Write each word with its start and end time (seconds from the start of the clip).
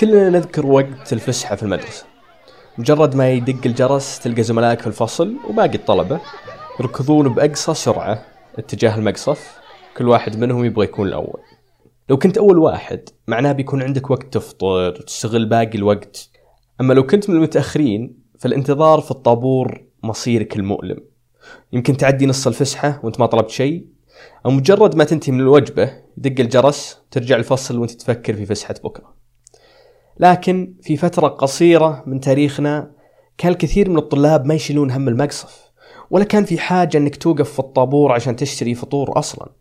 كلنا 0.00 0.30
نذكر 0.30 0.66
وقت 0.66 1.12
الفسحة 1.12 1.56
في 1.56 1.62
المدرسة. 1.62 2.04
مجرد 2.78 3.14
ما 3.14 3.30
يدق 3.30 3.66
الجرس 3.66 4.18
تلقى 4.18 4.42
زملائك 4.42 4.80
في 4.80 4.86
الفصل 4.86 5.36
وباقي 5.48 5.74
الطلبة 5.74 6.20
يركضون 6.80 7.34
بأقصى 7.34 7.74
سرعة 7.74 8.22
اتجاه 8.58 8.96
المقصف. 8.96 9.58
كل 9.96 10.08
واحد 10.08 10.38
منهم 10.38 10.64
يبغى 10.64 10.84
يكون 10.84 11.08
الأول. 11.08 11.40
لو 12.10 12.18
كنت 12.18 12.38
أول 12.38 12.58
واحد 12.58 13.08
معناه 13.28 13.52
بيكون 13.52 13.82
عندك 13.82 14.10
وقت 14.10 14.32
تفطر 14.32 14.66
وتستغل 14.66 15.46
باقي 15.46 15.78
الوقت. 15.78 16.30
أما 16.80 16.94
لو 16.94 17.06
كنت 17.06 17.30
من 17.30 17.36
المتأخرين 17.36 18.18
فالانتظار 18.38 19.00
في 19.00 19.10
الطابور 19.10 19.84
مصيرك 20.02 20.56
المؤلم. 20.56 21.00
يمكن 21.72 21.96
تعدي 21.96 22.26
نص 22.26 22.46
الفسحة 22.46 23.00
وانت 23.02 23.20
ما 23.20 23.26
طلبت 23.26 23.50
شيء. 23.50 23.86
أو 24.46 24.50
مجرد 24.50 24.94
ما 24.94 25.04
تنتهي 25.04 25.32
من 25.32 25.40
الوجبة 25.40 25.92
يدق 26.18 26.40
الجرس 26.40 26.98
ترجع 27.10 27.36
الفصل 27.36 27.78
وانت 27.78 27.90
تفكر 27.90 28.34
في 28.34 28.46
فسحة 28.46 28.74
بكرة. 28.84 29.19
لكن 30.20 30.74
في 30.82 30.96
فترة 30.96 31.28
قصيرة 31.28 32.02
من 32.06 32.20
تاريخنا 32.20 32.90
كان 33.38 33.52
الكثير 33.52 33.90
من 33.90 33.98
الطلاب 33.98 34.46
ما 34.46 34.54
يشيلون 34.54 34.90
هم 34.90 35.08
المقصف 35.08 35.70
ولا 36.10 36.24
كان 36.24 36.44
في 36.44 36.58
حاجة 36.58 36.98
إنك 36.98 37.16
توقف 37.16 37.52
في 37.52 37.58
الطابور 37.58 38.12
عشان 38.12 38.36
تشتري 38.36 38.74
فطور 38.74 39.18
أصلا. 39.18 39.52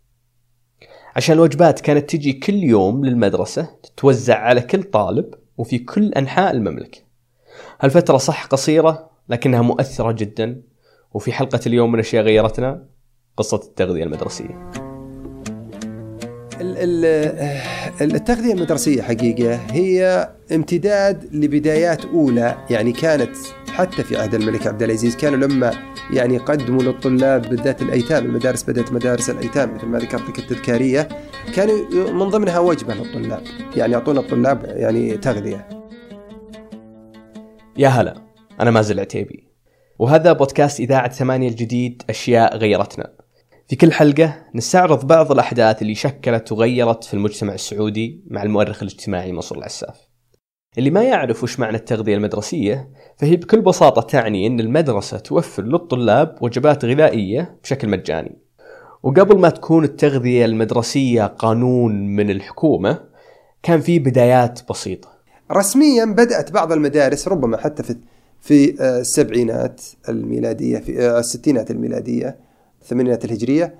عشان 1.16 1.36
الوجبات 1.36 1.80
كانت 1.80 2.10
تجي 2.10 2.34
كل 2.34 2.64
يوم 2.64 3.06
للمدرسة 3.06 3.70
تتوزع 3.84 4.38
على 4.38 4.62
كل 4.62 4.84
طالب 4.84 5.34
وفي 5.58 5.80
كل 5.80 6.14
أنحاء 6.14 6.52
المملكة. 6.52 7.00
هالفترة 7.82 8.18
صح 8.18 8.46
قصيرة 8.46 9.10
لكنها 9.30 9.62
مؤثرة 9.62 10.12
جدا 10.12 10.62
وفي 11.14 11.32
حلقة 11.32 11.60
اليوم 11.68 11.92
من 11.92 12.00
أشياء 12.00 12.24
غيرتنا 12.24 12.86
قصة 13.38 13.58
التغذية 13.58 14.04
المدرسية. 14.04 14.72
التغذية 18.02 18.54
المدرسية 18.54 19.02
حقيقة 19.02 19.56
هي 19.56 20.30
امتداد 20.52 21.36
لبدايات 21.36 22.06
أولى 22.06 22.58
يعني 22.70 22.92
كانت 22.92 23.36
حتى 23.72 24.04
في 24.04 24.18
عهد 24.18 24.36
الملك 24.36 24.68
عبد 24.68 24.84
العزيز 24.84 25.16
كانوا 25.16 25.48
لما 25.48 25.74
يعني 26.14 26.38
قدموا 26.38 26.84
للطلاب 26.84 27.42
بالذات 27.42 27.82
الأيتام 27.82 28.26
المدارس 28.26 28.64
بدأت 28.64 28.92
مدارس 28.92 29.30
الأيتام 29.30 29.76
مثل 29.76 29.86
ما 29.86 30.00
ذكرت 30.00 30.30
لك 30.30 30.40
التذكارية 30.40 31.08
كانوا 31.56 32.12
من 32.12 32.30
ضمنها 32.30 32.60
وجبة 32.60 32.94
للطلاب 32.94 33.44
يعني 33.76 33.94
يعطون 33.94 34.18
الطلاب 34.18 34.66
يعني 34.66 35.18
تغذية. 35.18 35.70
يا 37.78 37.88
هلا 37.88 38.22
أنا 38.60 38.72
مازل 38.72 39.00
عتيبي 39.00 39.44
وهذا 40.00 40.34
بودكاست 40.34 40.80
إذاعة 40.80 41.12
ثمانية 41.12 41.50
الجديد 41.50 42.04
أشياء 42.10 42.58
غيرتنا. 42.58 43.14
في 43.68 43.76
كل 43.76 43.92
حلقة 43.92 44.36
نستعرض 44.56 45.08
بعض 45.08 45.32
الأحداث 45.32 45.82
اللي 45.82 45.96
شكلت 45.96 46.52
وغيرت 46.52 47.04
في 47.04 47.14
المجتمع 47.14 47.54
السعودي 47.54 48.24
مع 48.28 48.44
المؤرخ 48.44 48.84
الاجتماعي 48.84 49.32
منصور 49.32 49.58
العساف. 49.58 50.09
اللي 50.78 50.90
ما 50.90 51.04
يعرف 51.04 51.44
وش 51.44 51.60
معنى 51.60 51.78
التغذية 51.78 52.16
المدرسية 52.16 52.90
فهي 53.18 53.36
بكل 53.36 53.62
بساطة 53.62 54.02
تعني 54.02 54.48
أن 54.48 54.60
المدرسة 54.60 55.18
توفر 55.18 55.64
للطلاب 55.64 56.36
وجبات 56.42 56.86
غذائية 56.86 57.58
بشكل 57.64 57.90
مجاني. 57.90 58.38
وقبل 59.04 59.40
ما 59.40 59.50
تكون 59.50 59.84
التغذية 59.84 60.46
المدرسية 60.46 61.26
قانون 61.26 62.16
من 62.16 62.30
الحكومة 62.30 63.00
كان 63.64 63.82
في 63.82 64.00
بدايات 64.00 64.60
بسيطة. 64.70 65.10
رسميا 65.52 66.06
بدأت 66.06 66.52
بعض 66.52 66.72
المدارس 66.72 67.28
ربما 67.28 67.58
حتى 67.58 67.84
في 67.84 67.96
في 68.42 68.82
آه، 68.82 69.00
السبعينات 69.00 69.82
الميلادية 70.10 70.78
في 70.78 71.02
آه، 71.02 71.20
الستينات 71.20 71.72
الميلادية 71.72 72.38
الثمانينات 72.82 73.26
الهجرية 73.26 73.76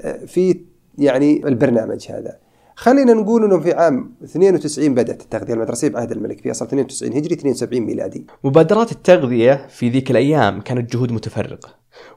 آه، 0.00 0.24
في 0.24 0.60
يعني 0.98 1.46
البرنامج 1.46 2.06
هذا. 2.10 2.38
خلينا 2.76 3.12
نقول 3.12 3.44
إنه 3.44 3.60
في 3.60 3.72
عام 3.72 4.14
92 4.24 4.94
بدأت 4.94 5.22
التغذية 5.22 5.54
المدرسية 5.54 5.88
بعهد 5.88 6.12
الملك 6.12 6.40
فيصل 6.40 6.64
92 6.64 7.12
هجري 7.12 7.34
72 7.34 7.80
ميلادي. 7.80 8.26
مبادرات 8.44 8.92
التغذية 8.92 9.66
في 9.68 9.88
ذيك 9.88 10.10
الأيام 10.10 10.60
كانت 10.60 10.92
جهود 10.92 11.12
متفرقة، 11.12 11.68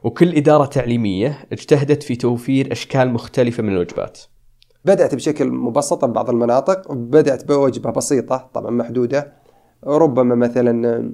وكل 0.04 0.36
إدارة 0.36 0.66
تعليمية 0.66 1.38
اجتهدت 1.52 2.02
في 2.02 2.16
توفير 2.16 2.72
أشكال 2.72 3.10
مختلفة 3.10 3.62
من 3.62 3.72
الوجبات. 3.72 4.18
بدأت 4.84 5.14
بشكل 5.14 5.48
مبسط 5.50 6.04
بعض 6.04 6.30
المناطق، 6.30 6.92
بدأت 6.92 7.48
بوجبة 7.48 7.90
بسيطة 7.90 8.50
طبعا 8.54 8.70
محدودة 8.70 9.32
ربما 9.84 10.34
مثلا 10.34 11.12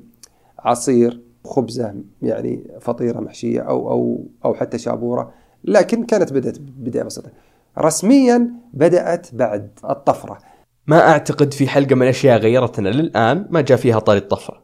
عصير 0.59 1.23
خبزة 1.45 1.95
يعني 2.23 2.71
فطيرة 2.81 3.21
محشية 3.21 3.61
أو 3.61 3.91
أو 3.91 4.27
أو 4.45 4.55
حتى 4.55 4.79
شابورة، 4.79 5.33
لكن 5.65 6.05
كانت 6.05 6.33
بدأت 6.33 6.59
بداية 6.59 7.03
بسيطة. 7.03 7.31
رسميا 7.79 8.51
بدأت 8.73 9.35
بعد 9.35 9.79
الطفرة. 9.91 10.39
ما 10.87 11.09
أعتقد 11.09 11.55
في 11.55 11.69
حلقة 11.69 11.95
من 11.95 12.03
الأشياء 12.03 12.39
غيرتنا 12.39 12.89
للآن 12.89 13.47
ما 13.51 13.61
جاء 13.61 13.79
فيها 13.79 13.99
طاري 13.99 14.19
الطفرة. 14.19 14.63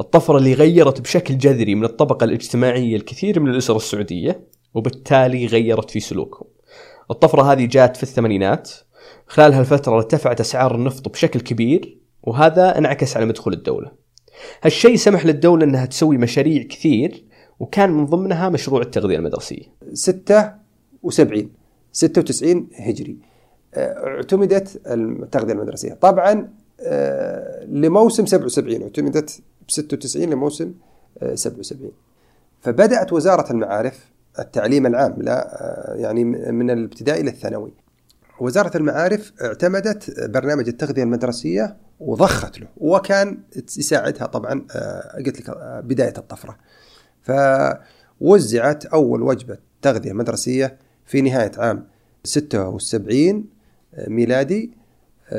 الطفرة 0.00 0.38
اللي 0.38 0.54
غيرت 0.54 1.00
بشكل 1.00 1.38
جذري 1.38 1.74
من 1.74 1.84
الطبقة 1.84 2.24
الاجتماعية 2.24 2.96
الكثير 2.96 3.40
من 3.40 3.50
الأسر 3.50 3.76
السعودية 3.76 4.48
وبالتالي 4.74 5.46
غيرت 5.46 5.90
في 5.90 6.00
سلوكهم. 6.00 6.46
الطفرة 7.10 7.52
هذه 7.52 7.66
جاءت 7.66 7.96
في 7.96 8.02
الثمانينات. 8.02 8.70
خلال 9.26 9.52
هالفترة 9.52 9.96
ارتفعت 9.96 10.40
أسعار 10.40 10.74
النفط 10.74 11.08
بشكل 11.08 11.40
كبير 11.40 11.98
وهذا 12.22 12.78
انعكس 12.78 13.16
على 13.16 13.26
مدخول 13.26 13.52
الدولة. 13.52 13.92
هالشيء 14.62 14.96
سمح 14.96 15.26
للدولة 15.26 15.64
أنها 15.64 15.86
تسوي 15.86 16.18
مشاريع 16.18 16.62
كثير 16.62 17.24
وكان 17.60 17.90
من 17.90 18.06
ضمنها 18.06 18.48
مشروع 18.48 18.80
التغذية 18.80 19.16
المدرسية. 19.16 19.64
76 19.92 21.61
96 21.92 22.68
هجري. 22.74 23.18
آه، 23.74 24.16
اعتمدت 24.16 24.80
التغذية 24.86 25.52
المدرسية. 25.52 25.94
طبعا 25.94 26.48
آه، 26.80 27.64
لموسم 27.64 28.26
77 28.26 28.82
اعتمدت 28.82 29.40
ب 29.68 29.70
96 29.70 30.30
لموسم 30.30 30.74
77 31.34 31.84
آه، 31.86 31.92
فبدأت 32.60 33.12
وزارة 33.12 33.52
المعارف 33.52 34.12
التعليم 34.38 34.86
العام 34.86 35.14
لا 35.22 35.94
يعني 35.96 36.24
من 36.24 36.70
الابتدائي 36.70 37.20
إلى 37.20 37.30
الثانوي. 37.30 37.72
وزارة 38.40 38.76
المعارف 38.76 39.32
اعتمدت 39.42 40.20
برنامج 40.30 40.68
التغذية 40.68 41.02
المدرسية 41.02 41.76
وضخت 42.00 42.60
له 42.60 42.66
وكان 42.76 43.38
يساعدها 43.78 44.26
طبعا 44.26 44.66
قلت 45.26 45.40
لك 45.40 45.56
بداية 45.84 46.14
الطفرة. 46.18 46.56
فوزعت 47.22 48.86
أول 48.86 49.22
وجبة 49.22 49.58
تغذية 49.82 50.12
مدرسية 50.12 50.78
في 51.12 51.20
نهاية 51.20 51.52
عام 51.58 51.86
76 52.24 53.44
ميلادي 54.08 54.70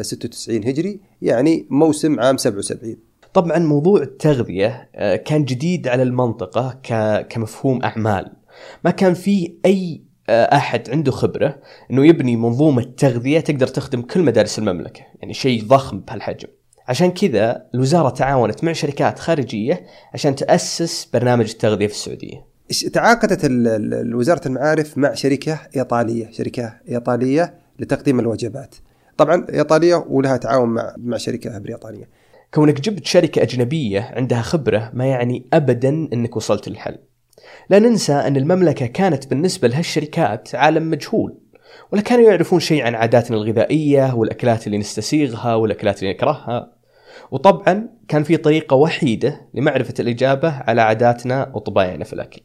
96 0.02 0.64
هجري 0.68 1.00
يعني 1.22 1.68
موسم 1.70 2.20
عام 2.20 2.38
77 2.38 2.96
طبعا 3.34 3.60
موضوع 3.60 4.02
التغذية 4.02 4.90
آه، 4.96 5.16
كان 5.16 5.46
جديد 5.46 5.88
على 5.88 6.04
المنطقة 6.04 6.80
كمفهوم 7.22 7.84
أعمال. 7.84 8.32
ما 8.86 8.92
كان 8.92 9.14
في 9.14 9.54
أي 9.66 10.02
آه، 10.30 10.56
أحد 10.56 10.90
عنده 10.90 11.12
خبرة 11.12 11.60
أنه 11.92 12.06
يبني 12.06 12.36
منظومة 12.36 12.84
تغذية 12.98 13.40
تقدر 13.40 13.68
تخدم 13.68 14.02
كل 14.02 14.24
مدارس 14.24 14.60
المملكة 14.60 15.02
يعني 15.20 15.34
شيء 15.34 15.64
ضخم 15.64 16.00
بهالحجم. 16.00 16.48
عشان 16.88 17.12
كذا 17.12 17.66
الوزارة 17.76 18.10
تعاونت 18.10 18.64
مع 18.64 18.74
شركات 18.74 19.20
خارجية 19.20 19.86
عشان 20.14 20.36
تأسس 20.36 21.10
برنامج 21.14 21.50
التغذية 21.50 21.88
في 21.88 21.94
السعودية. 21.94 22.53
تعاقدت 22.94 23.50
وزارة 24.14 24.48
المعارف 24.48 24.98
مع 24.98 25.14
شركة 25.14 25.60
إيطالية 25.76 26.32
شركة 26.32 26.74
إيطالية 26.90 27.54
لتقديم 27.80 28.20
الوجبات. 28.20 28.76
طبعا 29.18 29.46
إيطالية 29.54 29.96
ولها 29.96 30.38
تعاون 30.38 30.70
مع 30.70 30.96
مع 30.98 31.18
شركة 31.18 31.58
بريطانية. 31.58 32.10
كونك 32.54 32.82
جبت 32.82 33.06
شركة 33.06 33.42
أجنبية 33.42 34.02
عندها 34.02 34.42
خبرة 34.42 34.92
ما 34.94 35.06
يعني 35.06 35.46
أبدا 35.54 35.90
أنك 35.90 36.36
وصلت 36.36 36.70
للحل. 36.70 36.98
لا 37.70 37.80
ننسى 37.80 38.14
أن 38.14 38.38
المملكة 38.38 38.86
كانت 38.86 39.28
بالنسبة 39.28 39.68
لهالشركات 39.68 40.56
عالم 40.56 40.90
مجهول 40.90 41.38
ولا 41.92 42.02
كانوا 42.02 42.30
يعرفون 42.30 42.60
شيء 42.60 42.84
عن 42.84 42.96
عاداتنا 42.96 43.38
الغذائية 43.38 44.16
والأكلات 44.16 44.68
اللي 44.68 44.78
نستسيغها 44.78 45.56
والأكلات 45.56 46.04
اللي 46.04 46.14
نكرهها. 46.14 46.74
وطبعا 47.32 47.90
كان 48.08 48.24
في 48.24 48.38
طريقة 48.38 48.76
وحيدة 48.76 49.42
لمعرفة 49.54 49.94
الإجابة 50.00 50.50
على 50.50 50.82
عاداتنا 50.82 51.52
وطبايعنا 51.56 52.04
في 52.04 52.14
الأكل. 52.14 52.42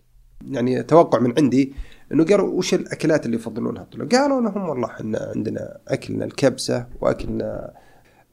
يعني 0.46 0.82
توقع 0.82 1.18
من 1.18 1.34
عندي 1.38 1.72
إنه 2.12 2.24
قالوا 2.24 2.48
وش 2.48 2.74
الأكلات 2.74 3.26
اللي 3.26 3.36
يفضلونها؟ 3.36 3.86
قالوا 4.12 4.40
لهم 4.40 4.68
والله 4.68 4.86
إحنا 4.88 5.32
عندنا 5.36 5.78
أكلنا 5.88 6.24
الكبسة 6.24 6.86
وأكلنا 7.00 7.70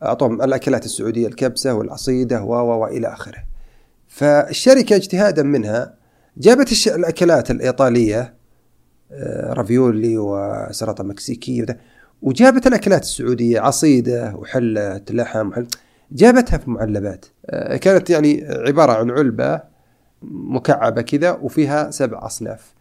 أعطوهم 0.04 0.42
الأكلات 0.42 0.86
السعودية 0.86 1.28
الكبسة 1.28 1.74
والعصيدة 1.74 2.44
و 2.44 2.52
والى 2.54 3.08
آخره. 3.08 3.44
فالشركة 4.08 4.96
اجتهادا 4.96 5.44
منها 5.44 5.94
جابت. 6.38 6.88
الأكلات 6.88 7.52
الإيطالية 7.52 8.34
آه، 9.12 9.54
رافيولي 9.54 10.18
وسلطة 10.18 11.04
مكسيكية 11.04 11.66
وجابت 12.22 12.68
الأكلات 12.68 13.02
السعودية 13.02 13.60
عصيدة 13.60 14.36
وحلة 14.36 15.02
لحم 15.10 15.48
وحل... 15.48 15.68
جابتها 16.12 16.58
في 16.58 16.70
معلبات 16.70 17.26
آه، 17.46 17.78
كانت 17.78 18.10
يعني 18.10 18.46
عبارة 18.50 18.92
عن 18.94 19.12
علبة 19.12 19.75
مكعبة 20.32 21.02
كذا 21.02 21.32
وفيها 21.32 21.92
سبع 21.92 22.26
أصناف 22.26 22.74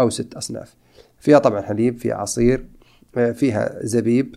أو 0.00 0.10
ست 0.10 0.34
أصناف. 0.34 0.74
فيها 1.20 1.38
طبعا 1.38 1.60
حليب 1.60 1.98
فيها 1.98 2.14
عصير 2.14 2.66
فيها 3.34 3.78
زبيب 3.82 4.34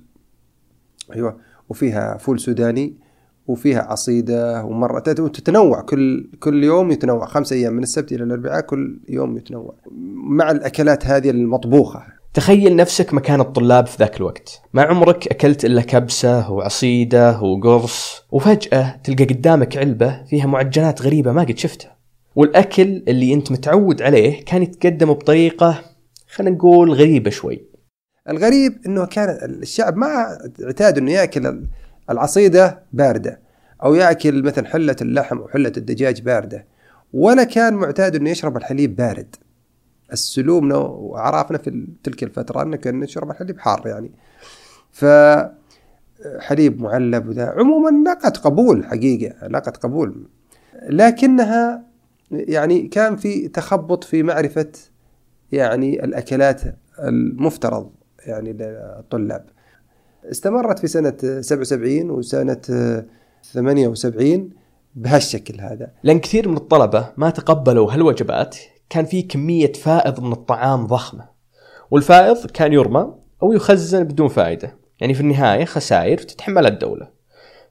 أيوة 1.16 1.38
وفيها 1.70 2.18
فول 2.18 2.40
سوداني 2.40 3.06
وفيها 3.48 3.82
عصيدة 3.82 4.66
ومرة 4.66 5.00
تتنوع 5.00 5.82
كل 5.82 6.30
كل 6.40 6.64
يوم 6.64 6.92
يتنوع. 6.92 7.26
خمس 7.26 7.54
أيام 7.54 7.74
من 7.74 7.84
السبت 7.84 8.12
إلى 8.12 8.24
الأربعاء 8.24 8.62
كل 8.62 9.00
يوم 9.10 9.38
يتنوع. 9.38 9.76
مع 10.16 10.52
الأكلات 10.52 11.06
هذه 11.06 11.30
المطبوخة. 11.30 12.04
تخيل 12.34 12.76
نفسك 12.76 13.14
مكان 13.14 13.42
الطلاب 13.42 13.88
في 13.88 13.98
ذاك 14.00 14.18
الوقت. 14.18 14.62
ما 14.74 14.82
عمرك 14.82 15.28
أكلت 15.28 15.66
إلا 15.66 15.82
كبسة 15.82 16.52
وعصيدة 16.52 17.42
وقرص 17.42 18.24
وفجأة 18.32 18.96
تلقى 19.04 19.26
قدامك 19.26 19.78
علبة 19.78 20.24
فيها 20.24 20.46
معجنات 20.46 21.02
غريبة 21.02 21.32
ما 21.32 21.42
قد 21.42 21.58
شفتها. 21.58 21.95
والأكل 22.36 23.04
اللي 23.08 23.34
أنت 23.34 23.52
متعود 23.52 24.02
عليه 24.02 24.46
كان 24.46 24.64
يتقدم 24.64 25.14
بطريقة 25.14 25.82
خلينا 26.28 26.56
نقول 26.56 26.92
غريبة 26.92 27.30
شوي. 27.30 27.66
الغريب 28.30 28.80
أنه 28.86 29.06
كان 29.06 29.38
الشعب 29.44 29.98
ما 29.98 30.38
اعتاد 30.64 30.98
أنه 30.98 31.12
يأكل 31.12 31.64
العصيدة 32.10 32.84
باردة 32.94 33.40
أو 33.84 33.96
يأكل 33.96 34.44
مثلا 34.44 34.68
حلة 34.68 34.96
اللحم 35.02 35.38
أو 35.38 35.48
حلة 35.48 35.72
الدجاج 35.78 36.22
باردة 36.22 36.66
ولا 37.14 37.44
كان 37.44 37.74
معتاد 37.74 38.16
أنه 38.16 38.30
يشرب 38.30 38.58
الحليب 38.58 38.96
بارد. 38.96 39.36
السلومنا 40.14 40.76
وعرفنا 40.78 41.58
في 41.58 41.88
تلك 42.04 42.24
الفترة 42.24 42.62
أن 42.62 42.76
كنا 42.76 43.06
نشرب 43.06 43.32
الحليب 43.32 43.60
حار 43.60 43.88
يعني. 43.88 44.12
ف 44.92 45.06
حليب 46.40 46.82
معلب 46.82 47.28
وذا 47.30 47.54
عموما 47.58 48.10
لقت 48.10 48.38
قبول 48.38 48.86
حقيقة 48.86 49.48
لقت 49.48 49.78
قبول. 49.78 50.28
لكنها 50.90 51.95
يعني 52.32 52.88
كان 52.88 53.16
في 53.16 53.48
تخبط 53.48 54.04
في 54.04 54.24
معرفة 54.24 54.72
يعني 55.52 56.04
الأكلات 56.04 56.62
المفترض 57.00 57.92
يعني 58.26 58.54
للطلاب. 58.54 59.46
استمرت 60.32 60.80
في 60.80 60.88
سنة 60.88 61.42
77 61.42 62.10
وسنة 62.10 62.62
78 63.44 64.50
بهالشكل 64.96 65.62
هذا. 65.62 65.92
لأن 66.04 66.20
كثير 66.20 66.50
من 66.50 66.58
الطلبة 66.58 67.10
ما 67.18 67.30
تقبلوا 67.30 67.94
هالوجبات 67.94 68.58
كان 68.90 69.06
في 69.06 69.22
كمية 69.22 69.74
فائض 69.74 70.20
من 70.20 70.32
الطعام 70.32 70.88
ضخمة. 70.88 71.30
والفائض 71.92 72.46
كان 72.46 72.74
يرمى 72.74 73.14
أو 73.44 73.54
يخزن 73.54 74.04
بدون 74.04 74.28
فائدة. 74.28 74.76
يعني 75.00 75.14
في 75.14 75.22
النهاية 75.22 75.66
خسائر 75.66 76.18
تتحملها 76.18 76.72
الدولة. 76.72 77.10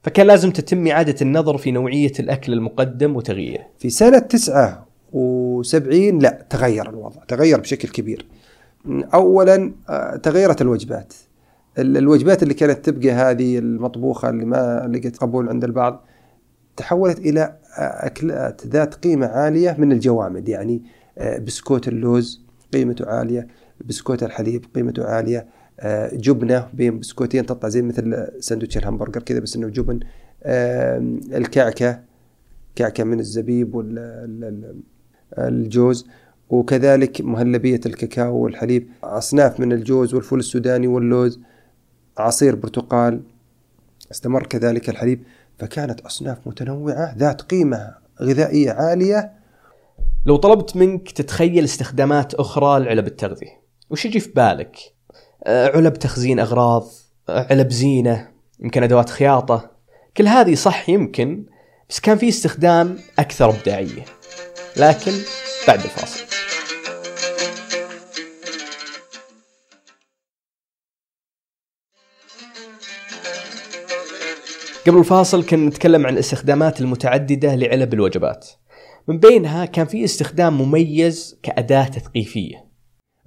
فكان 0.05 0.27
لازم 0.27 0.51
تتم 0.51 0.87
إعادة 0.87 1.15
النظر 1.21 1.57
في 1.57 1.71
نوعية 1.71 2.11
الأكل 2.19 2.53
المقدم 2.53 3.15
وتغييره 3.15 3.65
في 3.79 3.89
سنة 3.89 4.19
79 4.19 6.19
لا 6.19 6.45
تغير 6.49 6.89
الوضع 6.89 7.23
تغير 7.27 7.59
بشكل 7.59 7.87
كبير. 7.87 8.25
أولا 9.13 9.73
آه، 9.89 10.15
تغيرت 10.15 10.61
الوجبات. 10.61 11.13
الوجبات 11.77 12.43
اللي 12.43 12.53
كانت 12.53 12.89
تبقى 12.89 13.09
هذه 13.09 13.57
المطبوخة 13.57 14.29
اللي 14.29 14.45
ما 14.45 14.91
لقت 14.93 15.17
قبول 15.17 15.49
عند 15.49 15.63
البعض 15.63 16.05
تحولت 16.77 17.19
إلى 17.19 17.57
أكلات 17.77 18.67
ذات 18.67 18.95
قيمة 18.95 19.27
عالية 19.27 19.75
من 19.79 19.91
الجوامد 19.91 20.49
يعني 20.49 20.81
آه، 21.17 21.37
بسكوت 21.37 21.87
اللوز 21.87 22.41
قيمته 22.73 23.09
عالية 23.09 23.47
بسكوت 23.85 24.23
الحليب 24.23 24.65
قيمته 24.75 25.05
عالية 25.05 25.47
آه، 25.79 26.15
جبنة 26.15 26.69
بين 26.73 26.99
بسكوتين 26.99 27.45
تطلع 27.45 27.69
زي 27.69 27.81
مثل 27.81 28.27
سندوتش 28.39 28.77
الهمبرجر 28.77 29.21
كذا 29.21 29.39
بس 29.39 29.55
إنه 29.55 29.67
جبن. 29.67 29.99
الكعكة 31.35 32.01
كعكة 32.75 33.03
من 33.03 33.19
الزبيب 33.19 33.75
والجوز 35.37 36.07
وكذلك 36.49 37.21
مهلبية 37.21 37.79
الكاكاو 37.85 38.37
والحليب. 38.37 38.89
أصناف 39.03 39.59
من 39.59 39.73
الجوز 39.73 40.13
والفول 40.13 40.39
السوداني 40.39 40.87
واللوز 40.87 41.39
عصير 42.17 42.55
برتقال 42.55 43.21
استمر 44.11 44.45
كذلك 44.45 44.89
الحليب. 44.89 45.23
فكانت 45.59 46.01
أصناف 46.01 46.47
متنوعة 46.47 47.15
ذات 47.17 47.41
قيمة 47.41 47.95
غذائية 48.21 48.71
عالية. 48.71 49.31
لو 50.25 50.35
طلبت 50.35 50.75
منك 50.77 51.11
تتخيل 51.11 51.63
استخدامات 51.63 52.33
أخرى 52.33 52.79
لعلب 52.79 53.07
التغذية 53.07 53.61
وش 53.89 54.05
يجي 54.05 54.19
في 54.19 54.31
بالك؟ 54.31 54.94
آه، 55.47 55.77
علب 55.77 55.93
تخزين 55.93 56.39
أغراض 56.39 56.87
آه، 57.29 57.47
علب 57.49 57.71
زينة 57.71 58.31
يمكن 58.59 58.83
أدوات 58.83 59.09
خياطة. 59.09 59.71
كل 60.17 60.27
هذه 60.27 60.55
صح 60.55 60.89
يمكن 60.89 61.45
بس 61.89 61.99
كان 61.99 62.17
في 62.17 62.29
استخدام 62.29 62.97
أكثر 63.19 63.49
إبداعية. 63.49 64.05
لكن 64.77 65.11
بعد 65.67 65.79
الفاصل. 65.79 66.25
قبل 74.87 74.97
الفاصل 74.97 75.45
كنا 75.45 75.69
نتكلم 75.69 76.05
عن 76.05 76.13
الاستخدامات 76.13 76.81
المتعددة 76.81 77.55
لعلب 77.55 77.93
الوجبات. 77.93 78.47
من 79.07 79.19
بينها 79.19 79.65
كان 79.65 79.85
في 79.85 80.03
استخدام 80.03 80.61
مميز 80.61 81.39
كأداة 81.43 81.87
تثقيفية. 81.87 82.65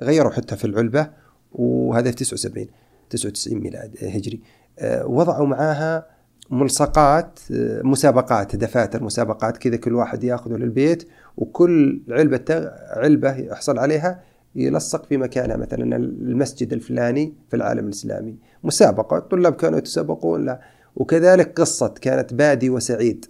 غيروا 0.02 0.32
حتى 0.32 0.56
في 0.56 0.64
العلبة 0.64 1.10
وهذا 1.52 2.10
في 2.10 2.16
79 2.16 2.66
99 3.10 3.60
ميلاد 3.60 3.96
هجري. 4.02 4.40
آه، 4.78 5.06
وضعوا 5.06 5.46
معاها 5.46 6.06
ملصقات 6.50 7.38
آه، 7.52 7.82
مسابقات 7.82 8.56
دفاتر 8.56 9.02
مسابقات 9.02 9.56
كذا 9.56 9.76
كل 9.76 9.94
واحد 9.94 10.24
ياخذه 10.24 10.54
للبيت 10.56 11.08
وكل 11.36 12.02
علبة 12.10 12.70
علبة 12.90 13.36
يحصل 13.36 13.78
عليها 13.78 14.22
يلصق 14.54 15.06
في 15.06 15.16
مكانها 15.16 15.56
مثلا 15.56 15.96
المسجد 15.96 16.72
الفلاني 16.72 17.34
في 17.50 17.56
العالم 17.56 17.84
الإسلامي. 17.84 18.36
مسابقة 18.64 19.18
الطلاب 19.18 19.52
كانوا 19.52 19.78
يتسابقون 19.78 20.44
لا. 20.44 20.60
وكذلك 20.96 21.60
قصة 21.60 21.88
كانت 21.88 22.34
بادي 22.34 22.70
وسعيد. 22.70 23.26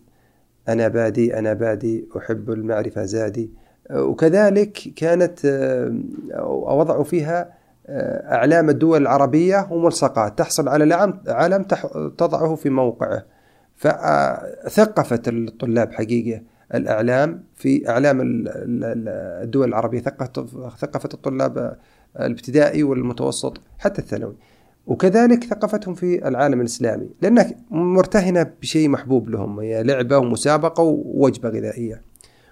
أنا 0.68 0.88
بادي 0.88 1.38
أنا 1.38 1.52
بادي 1.52 2.08
أحب 2.16 2.50
المعرفة 2.50 3.04
زادي. 3.04 3.50
وكذلك 3.90 4.72
كانت 4.96 5.44
آه، 5.44 5.98
وضعوا 6.46 7.04
فيها 7.04 7.40
آه، 7.40 7.57
أعلام 7.90 8.68
الدول 8.68 9.02
العربية 9.02 9.68
وملصقات 9.70 10.38
تحصل 10.38 10.68
على 10.68 10.94
علم 11.28 11.62
تضعه 12.18 12.54
في 12.54 12.70
موقعه. 12.70 13.24
فثقفت 13.76 15.28
الطلاب 15.28 15.92
حقيقة 15.92 16.42
الأعلام 16.74 17.44
في 17.54 17.88
أعلام 17.88 18.18
الدول 19.42 19.68
العربية. 19.68 20.00
ثقفت 20.78 21.14
الطلاب 21.14 21.76
الابتدائي 22.20 22.82
والمتوسط 22.82 23.60
حتى 23.78 24.02
الثانوي. 24.02 24.36
وكذلك 24.86 25.44
ثقافتهم 25.44 25.94
في 25.94 26.28
العالم 26.28 26.60
الإسلامي. 26.60 27.10
لأنها 27.22 27.50
مرتهنة 27.70 28.50
بشيء 28.62 28.88
محبوب 28.88 29.28
لهم 29.28 29.60
هي 29.60 29.82
لعبة 29.82 30.18
ومسابقة 30.18 30.82
ووجبة 30.82 31.48
غذائية 31.48 32.02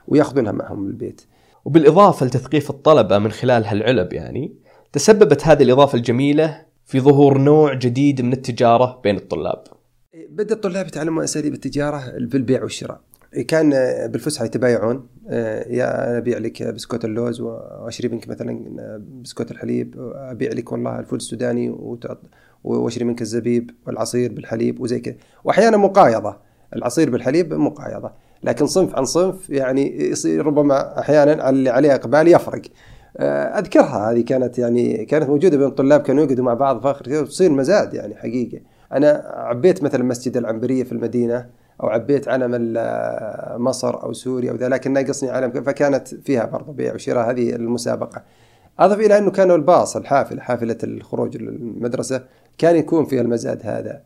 ويأخذونها 0.08 0.52
معهم 0.52 0.86
البيت. 0.86 1.20
وبالإضافة 1.64 2.26
لتثقيف 2.26 2.70
الطلبة 2.70 3.18
من 3.18 3.30
خلال 3.30 3.64
هالعلب 3.64 4.12
يعني 4.12 4.65
تسببت 4.92 5.46
هذه 5.46 5.62
الإضافة 5.62 5.98
الجميلة 5.98 6.62
في 6.84 7.00
ظهور 7.00 7.38
نوع 7.38 7.74
جديد 7.74 8.22
من 8.22 8.32
التجارة 8.32 9.00
بين 9.04 9.16
الطلاب. 9.16 9.64
بدأ 10.30 10.54
الطلاب 10.54 10.86
يتعلمون 10.86 11.24
أساليب 11.24 11.54
التجارة 11.54 12.12
بالبيع 12.18 12.62
والشراء. 12.62 13.00
كان 13.48 13.70
بالفسحة 14.10 14.44
يتبايعون. 14.44 15.06
آه، 15.28 15.68
يا 15.68 16.18
أبيع 16.18 16.38
لك 16.38 16.62
بسكوت 16.62 17.04
اللوز 17.04 17.40
وأشري 17.40 18.08
منك 18.08 18.28
مثلا 18.28 18.64
بسكوت 19.22 19.50
الحليب 19.50 19.94
أبيع 20.14 20.52
لك 20.52 20.72
والله 20.72 20.98
الفول 20.98 21.16
السوداني 21.16 21.76
وأشري 22.64 23.04
منك 23.04 23.22
الزبيب 23.22 23.70
والعصير 23.86 24.32
بالحليب 24.32 24.80
وزي 24.80 25.00
كذا. 25.00 25.14
واحيانا 25.44 25.76
مقايضة. 25.76 26.36
العصير 26.76 27.10
بالحليب 27.10 27.54
مقايضة. 27.54 28.10
لكن 28.42 28.66
صنف 28.66 28.96
عن 28.96 29.04
صنف 29.04 29.50
يعني 29.50 30.10
يصير 30.10 30.46
ربما 30.46 30.98
أحيانا 31.00 31.50
اللي 31.50 31.70
عليه 31.70 31.94
إقبال 31.94 32.28
يفرق. 32.28 32.62
أذكرها 33.58 34.10
هذه 34.10 34.20
كانت 34.20 34.58
يعني 34.58 35.04
كانت 35.04 35.28
موجودة 35.28 35.56
بين 35.56 35.66
الطلاب 35.66 36.00
كانوا 36.00 36.24
يقعدوا 36.24 36.44
مع 36.44 36.54
بعض 36.54 36.82
فاخر 36.82 37.24
تصير 37.24 37.50
مزاد 37.50 37.94
يعني 37.94 38.14
حقيقة 38.14 38.60
أنا 38.92 39.32
عبيت 39.34 39.82
مثلا 39.82 40.04
مسجد 40.04 40.36
العنبرية 40.36 40.84
في 40.84 40.92
المدينة 40.92 41.46
أو 41.82 41.88
عبيت 41.88 42.28
علم 42.28 42.72
مصر 43.64 44.02
أو 44.02 44.12
سوريا 44.12 44.50
أو 44.50 44.56
ذا 44.56 44.68
لكن 44.68 44.92
ناقصني 44.92 45.30
علم 45.30 45.50
فكانت 45.50 46.14
فيها 46.14 46.44
برضه 46.44 46.72
بيع 46.72 46.94
وشراء 46.94 47.30
هذه 47.30 47.54
المسابقة. 47.54 48.22
أضف 48.78 49.00
إلى 49.00 49.18
أنه 49.18 49.30
كانوا 49.30 49.56
الباص 49.56 49.96
الحافله 49.96 50.40
حافلة 50.40 50.78
الخروج 50.84 51.36
للمدرسة 51.36 52.22
كان 52.58 52.76
يكون 52.76 53.04
فيها 53.04 53.20
المزاد 53.20 53.60
هذا. 53.64 54.00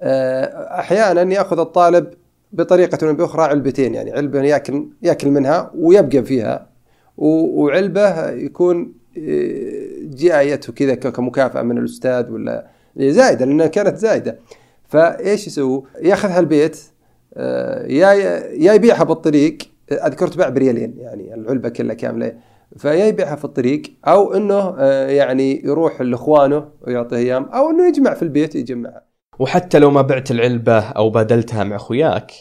آه، 0.00 0.80
أحيانا 0.80 1.34
ياخذ 1.34 1.58
الطالب 1.58 2.06
بطريقة 2.52 3.08
أو 3.08 3.14
بأخرى 3.14 3.42
علبتين 3.42 3.94
يعني 3.94 4.12
علبة 4.12 4.42
ياكل 4.42 4.88
ياكل 5.02 5.30
منها 5.30 5.70
ويبقى 5.74 6.22
فيها 6.22 6.73
وعلبه 7.16 8.30
يكون 8.30 8.92
آه، 9.18 9.86
جايته 10.02 10.72
كذا 10.72 10.94
كمكافأة 10.94 11.62
من 11.62 11.78
الأستاذ 11.78 12.30
ولا 12.30 12.66
زايدة 12.96 13.44
لأنها 13.44 13.66
كانت 13.66 13.96
زايدة. 13.96 14.38
فإيش 14.88 15.46
يسووا؟ 15.46 15.82
ياخذها 16.02 16.38
البيت 16.38 16.78
آه، 17.36 17.86
يا 17.86 18.12
يا 18.52 18.72
يبيعها 18.74 19.04
بالطريق 19.04 19.58
اذكر 19.92 20.28
تباع 20.28 20.48
بريالين 20.48 20.94
يعني 20.98 21.34
العلبة 21.34 21.68
كلها 21.68 21.94
كاملة 21.94 22.32
فيا 22.76 23.06
يبيعها 23.06 23.36
في 23.36 23.44
الطريق 23.44 23.82
أو 24.06 24.34
إنه 24.34 24.74
آه، 24.78 25.08
يعني 25.08 25.64
يروح 25.64 26.00
لإخوانه 26.00 26.68
ويعطيه 26.80 27.16
أيام 27.16 27.44
أو 27.44 27.70
إنه 27.70 27.88
يجمع 27.88 28.14
في 28.14 28.22
البيت 28.22 28.54
يجمعها 28.54 29.04
وحتى 29.38 29.78
لو 29.78 29.90
ما 29.90 30.02
بعت 30.02 30.30
العلبة 30.30 30.78
أو 30.78 31.10
بادلتها 31.10 31.64
مع 31.64 31.76
أخوياك 31.76 32.32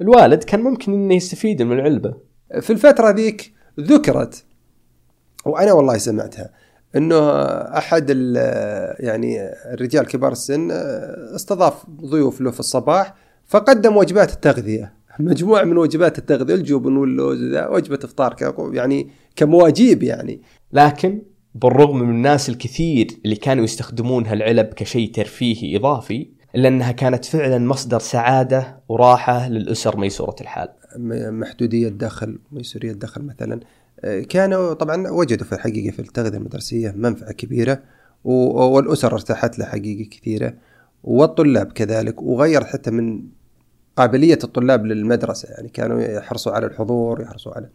الوالد 0.00 0.44
كان 0.44 0.60
ممكن 0.60 0.92
إنه 0.92 1.14
يستفيد 1.14 1.62
من 1.62 1.78
العلبة 1.78 2.14
في 2.60 2.70
الفترة 2.70 3.10
ذيك 3.10 3.52
ذكرت. 3.80 4.44
وأنا 5.44 5.72
والله 5.72 5.98
سمعتها 5.98 6.50
إنه 6.96 7.30
أحد 7.78 8.10
يعني 9.00 9.38
الرجال 9.72 10.06
كبار 10.06 10.32
السن 10.32 10.70
استضاف 11.34 11.86
ضيوف 11.90 12.40
له 12.40 12.50
في 12.50 12.60
الصباح 12.60 13.14
فقدم 13.46 13.96
وجبات 13.96 14.32
التغذية. 14.32 14.96
مجموعة 15.20 15.64
من 15.64 15.78
وجبات 15.78 16.18
التغذية 16.18 16.54
الجبن 16.54 16.96
واللوز 16.96 17.38
وجبة 17.54 17.98
إفطار 18.04 18.36
يعني 18.72 19.10
كمواجيب 19.36 20.02
يعني. 20.02 20.42
لكن 20.72 21.22
بالرغم 21.54 21.98
من 21.98 22.10
الناس 22.10 22.48
الكثير 22.48 23.06
اللي 23.24 23.36
كانوا 23.36 23.64
يستخدمون 23.64 24.26
هالعلب 24.26 24.66
كشيء 24.66 25.12
ترفيهي 25.12 25.76
إضافي 25.76 26.30
إلا 26.54 26.68
إنها 26.68 26.92
كانت 26.92 27.24
فعلا 27.24 27.58
مصدر 27.58 27.98
سعادة 27.98 28.82
وراحة 28.88 29.48
للأسر 29.48 29.96
ميسورة 29.96 30.36
الحال. 30.40 30.68
محدودية 31.30 31.88
الدخل، 31.88 32.38
ميسورية 32.52 32.90
الدخل 32.90 33.22
مثلا. 33.22 33.60
كانوا 34.28 34.74
طبعا 34.74 35.08
وجدوا 35.10 35.46
في 35.46 35.52
الحقيقة 35.52 35.92
في 35.92 35.98
التغذية 35.98 36.38
المدرسية 36.38 36.90
منفعة 36.96 37.32
كبيرة 37.32 37.82
والأسر 38.24 39.14
ارتاحت 39.14 39.58
لها 39.58 39.66
حقيقة 39.66 40.08
كثيرة 40.10 40.54
والطلاب 41.04 41.72
كذلك 41.72 42.22
وغير 42.22 42.64
حتى 42.64 42.90
من 42.90 43.22
قابلية 43.96 44.38
الطلاب 44.44 44.86
للمدرسة. 44.86 45.48
يعني 45.48 45.68
كانوا 45.68 46.00
يحرصوا 46.00 46.52
على 46.52 46.66
الحضور 46.66 47.20
يحرصوا 47.20 47.52
على 47.54 47.68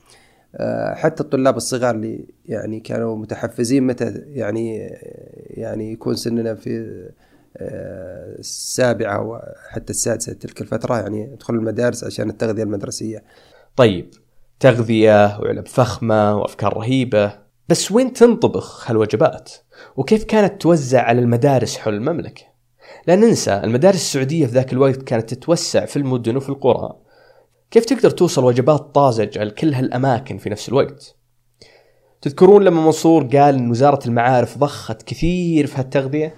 آه، 0.56 0.94
حتى 0.94 1.24
الطلاب 1.24 1.58
الصغار 1.58 1.96
اللي 1.96 2.26
يعني 2.46 2.80
كانوا 2.80 3.18
متحفزين 3.18 3.88
متى 3.88 4.24
يعني 4.28 4.78
يعني 5.50 5.92
يكون 5.92 6.16
سننا 6.16 6.56
في 6.56 7.10
السابعة 7.60 9.22
وحتى 9.22 9.90
السادسة 9.90 10.34
تلك 10.34 10.62
الفترة 10.62 11.00
يعني 11.00 11.32
يدخل 11.34 11.54
المدارس 11.54 12.04
عشان 12.04 12.30
التغذية 12.30 12.64
المدرسية. 12.64 13.24
طيب 13.76 14.14
تغذية 14.60 15.40
وعلب 15.40 15.68
فخمة 15.68 16.38
وأفكار 16.38 16.78
رهيبة 16.78 17.40
بس 17.70 17.92
وين 17.92 18.14
تنطبخ 18.14 18.92
هالوجبات؟ 18.92 19.52
وكيف 19.96 20.24
كانت 20.24 20.62
توزع 20.62 21.02
على 21.02 21.20
المدارس 21.20 21.78
حول 21.78 21.94
المملكة؟ 21.94 22.44
لا 23.08 23.16
ننسى 23.16 23.54
المدارس 23.64 23.96
السعودية 23.96 24.46
في 24.46 24.52
ذاك 24.52 24.74
الوقت 24.74 25.04
كانت 25.04 25.34
تتوسع 25.34 25.86
في 25.86 25.98
المدن 25.98 26.38
وفي 26.38 26.50
القرى 26.50 26.94
كيف 27.72 27.86
تقدر 27.86 28.10
توصل 28.10 28.44
وجبات 28.44 28.80
طازجة 28.80 29.44
لكل 29.44 29.74
هالأماكن 29.74 30.38
في 30.38 30.50
نفس 30.50 30.70
الوقت؟ 30.70 31.16
تذكرون 32.22 32.64
لما 32.64 32.86
منصور 32.86 33.24
قال 33.24 33.56
أن 33.56 33.70
وزارة 33.70 34.08
المعارف 34.08 34.58
ضخت 34.58 35.02
كثير 35.02 35.68
في 35.68 35.80
هالتغذية؟ 35.80 36.34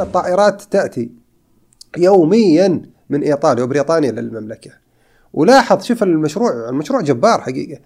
كانت 0.00 0.16
الطائرات 0.16 0.62
تأتي 0.62 1.10
يوميا 1.98 2.82
من 3.10 3.22
إيطاليا 3.22 3.64
وبريطانيا 3.64 4.10
للمملكة. 4.10 4.70
ولاحظ 5.32 5.82
شوف 5.82 6.02
المشروع 6.02 6.68
المشروع 6.68 7.00
جبار 7.00 7.40
حقيقة. 7.40 7.80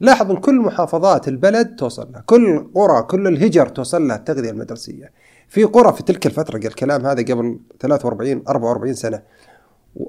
لاحظ 0.00 0.30
إن 0.30 0.36
كل 0.36 0.54
محافظات 0.54 1.28
البلد 1.28 1.76
توصل 1.76 2.12
لها 2.12 2.22
كل 2.26 2.70
قرى 2.74 3.02
كل 3.02 3.26
الهجر 3.26 3.68
توصل 3.68 4.08
لها 4.08 4.16
التغذية 4.16 4.50
المدرسية. 4.50 5.12
في 5.48 5.64
قرى 5.64 5.92
في 5.92 6.02
تلك 6.02 6.26
الفترة 6.26 6.56
الكلام 6.56 7.06
هذا 7.06 7.22
قبل 7.22 7.58
43 7.80 8.42
44 8.48 8.94
سنة 8.94 9.22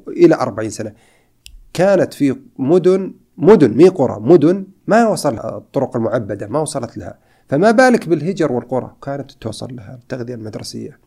إلى 0.07 0.35
40 0.35 0.69
سنة 0.69 0.93
كانت 1.73 2.13
في 2.13 2.35
مدن 2.57 3.13
مدن 3.37 3.77
مي 3.77 3.89
قرى 3.89 4.17
مدن 4.19 4.65
ما 4.87 5.07
وصل 5.07 5.39
الطرق 5.39 5.95
المعبدة 5.95 6.47
ما 6.47 6.59
وصلت 6.59 6.97
لها. 6.97 7.17
فما 7.49 7.71
بالك 7.71 8.09
بالهجر 8.09 8.51
والقرى 8.51 8.95
كانت 9.03 9.31
توصل 9.31 9.75
لها 9.75 9.99
التغذية 10.01 10.35
المدرسية. 10.35 10.99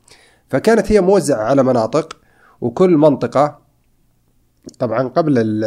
فكانت 0.48 0.92
هي 0.92 1.00
موزعة 1.00 1.42
على 1.44 1.62
مناطق 1.62 2.16
وكل 2.60 2.96
منطقة 2.96 3.58
طبعا 4.78 5.08
قبل 5.08 5.64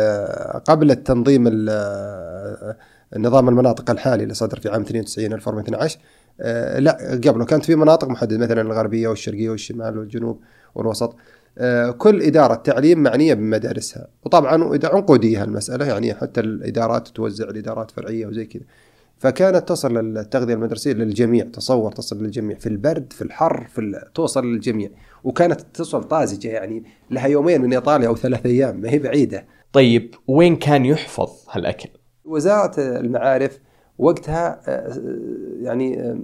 قبل 0.65 0.91
التنظيم 0.91 1.47
النظام 3.15 3.49
المناطق 3.49 3.91
الحالي 3.91 4.23
اللي 4.23 4.33
صدر 4.33 4.59
في 4.59 4.69
عام 4.69 4.81
92 4.81 5.33
2012 5.33 5.99
آه 6.41 6.79
لا 6.79 7.19
قبله 7.25 7.45
كانت 7.45 7.65
في 7.65 7.75
مناطق 7.75 8.07
محددة 8.07 8.37
مثلا 8.37 8.61
الغربية 8.61 9.07
والشرقية 9.07 9.49
والشمال 9.49 9.97
والجنوب 9.97 10.39
والوسط 10.75 11.15
آه 11.57 11.91
كل 11.91 12.21
إدارة 12.21 12.55
تعليم 12.55 13.03
معنية 13.03 13.33
بمدارسها 13.33 14.07
وطبعا 14.25 14.51
عنقوديه 14.83 15.43
المسألة 15.43 15.85
يعني 15.85 16.13
حتى 16.13 16.39
الإدارات 16.41 17.07
توزع 17.07 17.45
الإدارات 17.45 17.91
فرعية 17.91 18.25
وزي 18.25 18.45
كذا. 18.45 18.63
فكانت 19.19 19.69
تصل 19.69 20.17
التغذيه 20.17 20.53
المدرسية 20.53 20.93
للجميع 20.93 21.45
تصور 21.45 21.91
تصل 21.91 22.23
للجميع 22.23 22.57
في 22.57 22.69
البرد 22.69 23.13
في 23.13 23.21
الحر 23.21 23.67
في 23.67 24.09
توصل 24.15 24.45
للجميع. 24.45 24.89
وكانت 25.23 25.61
تصل 25.73 26.03
طازجة 26.03 26.47
يعني 26.47 26.83
لها 27.11 27.27
يومين 27.27 27.61
من 27.61 27.73
إيطاليا 27.73 28.07
أو 28.07 28.15
ثلاث 28.15 28.45
أيام 28.45 28.81
ما 28.81 28.89
هي 28.89 28.99
بعيدة. 28.99 29.45
طيب 29.73 30.15
وين 30.27 30.55
كان 30.55 30.85
يحفظ 30.85 31.29
هالأكل؟ 31.51 31.89
وزارة 32.25 32.73
المعارف 32.79 33.59
وقتها 33.97 34.61
آه، 34.67 35.01
يعني 35.61 36.01
آه، 36.01 36.17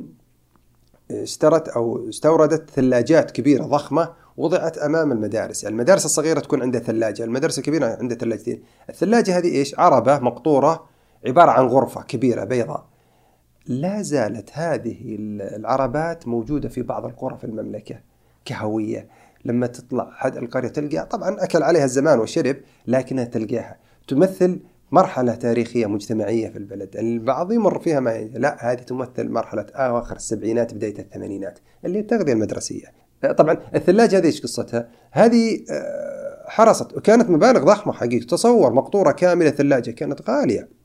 اشترت 1.12 1.68
أو 1.68 2.10
استوردت 2.10 2.70
ثلاجات 2.70 3.32
كبيرة 3.32 3.64
ضخمة 3.64 4.10
وضعت 4.38 4.78
أمام 4.78 5.12
المدارس، 5.12 5.64
يعني 5.64 5.76
المدارس 5.76 6.06
الصغيرة 6.06 6.40
تكون 6.40 6.62
عندها 6.62 6.82
ثلاجه، 6.82 7.24
المدرسة 7.24 7.60
الكبيرة 7.60 7.86
عندها 7.86 8.18
ثلاجتين، 8.18 8.64
الثلاجة 8.90 9.38
هذه 9.38 9.56
إيش؟ 9.56 9.80
عربة 9.80 10.20
مقطورة 10.20 10.93
عبارة 11.26 11.52
عن 11.52 11.66
غرفة 11.66 12.04
كبيرة 12.04 12.44
بيضاء. 12.44 12.86
لا 13.68 14.02
زالت 14.02 14.50
هذه 14.54 15.16
العربات 15.30 16.28
موجودة 16.28 16.70
في 16.70 16.82
بعض 16.82 17.06
القرى 17.06 17.38
في 17.38 17.44
المملكة 17.44 18.00
كهوية، 18.46 19.08
لما 19.46 19.68
تطلع 19.68 20.10
حد 20.12 20.38
القرية 20.38 20.68
تلقى 20.68 21.06
طبعا 21.06 21.44
أكل 21.44 21.64
عليها 21.64 21.86
الزمان 21.86 22.20
وشرب 22.20 22.56
لكنها 22.88 23.24
تلقاها. 23.24 23.78
تمثل 24.08 24.60
مرحلة 24.92 25.36
تاريخية 25.36 25.86
مجتمعية 25.86 26.50
في 26.50 26.58
البلد. 26.58 26.98
البعض 26.98 27.52
يمر 27.52 27.80
فيها 27.80 28.00
ما 28.00 28.22
لا 28.22 28.72
هذه 28.72 28.80
تمثل 28.80 29.30
مرحلة 29.30 29.66
أواخر 29.76 30.16
السبعينات 30.16 30.74
بداية 30.74 31.00
الثمانينات 31.00 31.60
اللي 31.86 32.00
التغذية 32.00 32.34
المدرسية. 32.34 32.86
طبعا 33.38 33.58
الثلاجة 33.76 34.18
هذه 34.18 34.26
إيش 34.26 34.42
قصتها؟ 34.42 34.88
هذه 35.12 35.66
آه، 35.72 36.46
حرصت 36.48 36.98
وكانت 36.98 37.30
مبالغ 37.30 37.64
ضخمة 37.64 37.94
حقيقة 37.94 38.26
تصور 38.26 38.74
مقطورة 38.74 39.12
كاملة 39.12 39.50
ثلاجة 39.50 39.92
كانت 39.92 40.30
غالية. 40.30 40.83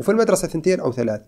وفي 0.00 0.08
المدرسة 0.08 0.48
ثنتين 0.48 0.80
أو 0.80 0.92
ثلاث. 0.92 1.20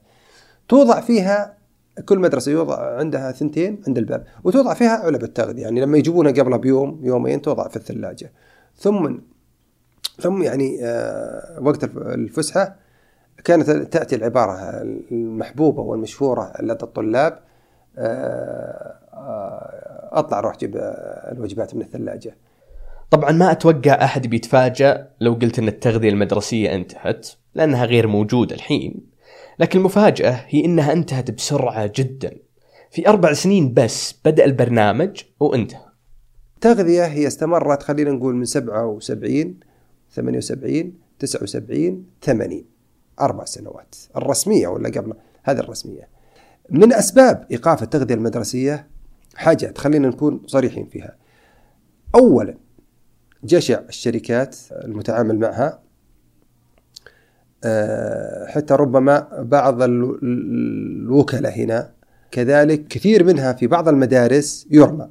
توضع 0.69 1.01
فيها 1.01 1.57
كل 2.05 2.19
مدرسة 2.19 2.53
يوضع 2.53 2.99
عندها 2.99 3.33
ثنتين 3.33 3.83
عند 3.87 3.99
الباب 3.99 4.25
وتوضع 4.45 4.75
فيها 4.75 4.97
علب 4.97 5.23
التغذية. 5.23 5.63
يعني 5.63 5.81
لما 5.81 5.99
يجيبونها 5.99 6.33
قبلها 6.33 6.59
بيوم 6.59 7.01
يومين 7.03 7.43
توضع 7.43 7.69
في 7.69 7.77
الثلاجة. 7.77 8.33
ثم 8.77 9.19
ثم 10.21 10.43
يعني 10.43 10.79
آه، 10.83 11.59
وقت 11.61 11.85
الفسحة 11.97 12.77
كانت 13.45 13.71
تأتي 13.71 14.17
العبارة 14.17 14.83
المحبوبة 15.13 15.83
والمشهورة 15.83 16.53
لدى 16.61 16.83
الطلاب 16.85 17.39
آه، 17.99 18.99
آه، 19.13 20.09
أطلع 20.13 20.41
روح 20.41 20.57
جيب 20.57 20.77
الوجبات 21.33 21.75
من 21.75 21.83
الثلاجة. 21.83 22.37
طبعا 23.11 23.33
ما 23.33 23.53
أتوقع 23.53 24.05
أحد 24.05 24.27
بيتفاجأ 24.27 25.09
لو 25.21 25.33
قلت 25.33 25.59
إن 25.59 25.69
التغذية 25.69 26.09
المدرسية 26.11 26.75
أنتهت. 26.75 27.29
لأنها 27.55 27.85
غير 27.85 28.07
موجودة 28.07 28.55
الحين. 28.55 29.07
لكن 29.59 29.79
المفاجأة 29.79 30.45
هي 30.49 30.65
إنها 30.65 30.93
انتهت 30.93 31.31
بسرعة 31.31 31.93
جدا. 31.97 32.37
في 32.91 33.09
أربع 33.09 33.33
سنين 33.33 33.75
بس 33.75 34.15
بدأ 34.25 34.45
البرنامج 34.45 35.23
وانتهى. 35.41 35.85
التغذية 36.55 37.05
هي 37.05 37.27
استمرت 37.27 37.83
خلينا 37.83 38.11
نقول 38.11 38.35
من 38.35 38.45
77 38.45 39.61
78 40.11 40.93
79 41.19 42.07
80 42.23 42.65
أربع 43.21 43.45
سنوات. 43.45 43.95
الرسمية 44.17 44.69
ولا 44.69 44.89
قبل؟ 44.89 45.13
هذه 45.43 45.59
الرسمية. 45.59 46.09
من 46.71 46.93
أسباب 46.93 47.47
إيقاف 47.51 47.83
التغذية 47.83 48.15
المدرسية 48.15 48.89
حاجات 49.37 49.79
خلينا 49.79 50.09
نكون 50.09 50.43
صريحين 50.47 50.87
فيها. 50.87 51.17
أولا 52.15 52.57
جشع 53.45 53.81
الشركات 53.89 54.57
المتعامل 54.73 55.39
معها 55.39 55.83
حتى 58.49 58.75
ربما 58.75 59.29
بعض 59.39 59.79
الوكلاء 59.83 61.59
هنا 61.59 61.91
كذلك 62.31 62.87
كثير 62.89 63.25
منها 63.25 63.53
في 63.53 63.67
بعض 63.67 63.89
المدارس 63.89 64.67
يرمى. 64.71 65.09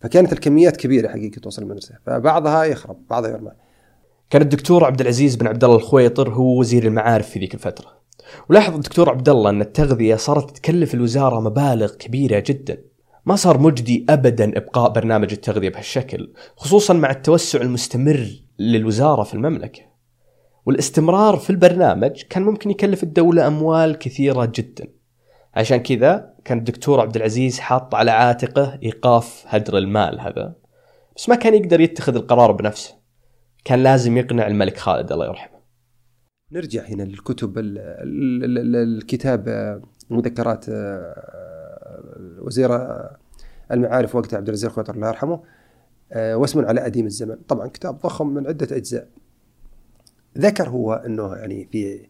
فكانت 0.00 0.32
الكميات 0.32 0.76
كبيرة 0.76 1.08
حقيقة 1.08 1.40
توصل 1.40 1.62
المدرسة 1.62 1.94
فبعضها 2.06 2.64
يخرب 2.64 2.96
بعضها 3.10 3.30
يرمى. 3.30 3.50
كان 4.30 4.42
الدكتور 4.42 4.84
عبد 4.84 5.00
العزيز 5.00 5.36
بن 5.36 5.46
عبد 5.46 5.64
الله 5.64 5.76
الخويطر 5.76 6.30
هو 6.30 6.58
وزير 6.58 6.86
المعارف 6.86 7.28
في 7.28 7.38
ذيك 7.38 7.54
الفترة. 7.54 8.00
ولاحظ 8.48 8.74
الدكتور 8.74 9.10
عبد 9.10 9.28
الله 9.28 9.50
أن 9.50 9.60
التغذية 9.60 10.16
صارت 10.16 10.56
تكلف 10.56 10.94
الوزارة 10.94 11.40
مبالغ 11.40 11.94
كبيرة 11.94 12.44
جدا. 12.46 12.78
ما 13.26 13.36
صار 13.36 13.58
مجدي 13.58 14.06
ابدا 14.08 14.56
إبقاء 14.56 14.92
برنامج 14.92 15.32
التغذية 15.32 15.68
بهالشكل 15.68 16.32
خصوصا 16.56 16.94
مع 16.94 17.10
التوسع 17.10 17.60
المستمر 17.60 18.26
للوزارة 18.58 19.22
في 19.22 19.34
المملكة. 19.34 19.89
والاستمرار 20.66 21.36
في 21.36 21.50
البرنامج 21.50 22.22
كان 22.30 22.42
ممكن 22.42 22.70
يكلف 22.70 23.02
الدولة 23.02 23.46
أموال 23.46 23.98
كثيرة 23.98 24.52
جدا. 24.54 24.86
عشان 25.54 25.76
كذا 25.76 26.34
كان 26.44 26.58
الدكتور 26.58 27.00
عبد 27.00 27.16
العزيز 27.16 27.58
حاط 27.58 27.94
على 27.94 28.10
عاتقه 28.10 28.78
إيقاف 28.82 29.44
هدر 29.48 29.78
المال 29.78 30.20
هذا. 30.20 30.54
بس 31.16 31.28
ما 31.28 31.34
كان 31.34 31.54
يقدر 31.54 31.80
يتخذ 31.80 32.16
القرار 32.16 32.52
بنفسه. 32.52 32.94
كان 33.64 33.82
لازم 33.82 34.16
يقنع 34.16 34.46
الملك 34.46 34.76
خالد 34.76 35.12
الله 35.12 35.26
يرحمه. 35.26 35.60
نرجع 36.52 36.82
هنا 36.82 37.02
للكتب 37.02 37.58
ال- 37.58 37.78
ال- 37.78 38.58
ال- 38.58 38.76
الكتاب 38.76 39.48
آه، 39.48 39.82
مذكرات 40.10 40.68
آه، 40.68 41.14
وزير 42.42 42.74
آه، 42.74 43.16
المعارف 43.72 44.14
وقتها 44.14 44.36
عبد 44.36 44.48
الخويطر 44.48 44.94
الله 44.94 45.08
يرحمه 45.08 45.42
واسم 46.16 46.64
على 46.64 46.86
أديم 46.86 47.06
الزمن. 47.06 47.36
طبعا 47.48 47.66
كتاب 47.66 47.98
ضخم 47.98 48.26
من 48.26 48.46
عدة 48.46 48.76
أجزاء. 48.76 49.08
ذكر 50.38 50.68
هو 50.68 50.92
أنه 50.92 51.34
يعني 51.34 51.68
في 51.72 52.06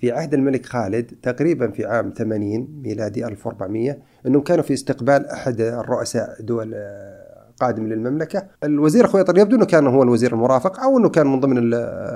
في 0.00 0.12
عهد 0.12 0.34
الملك 0.34 0.66
خالد 0.66 1.14
تقريبا 1.22 1.70
في 1.70 1.84
عام 1.84 2.12
80 2.16 2.68
ميلادي 2.82 3.26
1400 3.26 3.98
أنهم 4.26 4.42
كانوا 4.42 4.62
في 4.64 4.74
استقبال 4.74 5.26
أحد 5.26 5.60
الرؤساء 5.60 6.42
دول 6.42 6.72
آه، 6.74 7.48
قادم 7.60 7.86
للمملكة. 7.86 8.46
الوزير 8.64 9.06
خويطر 9.06 9.38
يبدو 9.38 9.56
أنه 9.56 9.64
كان 9.66 9.86
هو 9.86 10.02
الوزير 10.02 10.32
المرافق 10.32 10.80
أو 10.80 10.98
أنه 10.98 11.08
كان 11.08 11.26
من 11.26 11.40
ضمن 11.40 11.58
ال- 11.58 11.74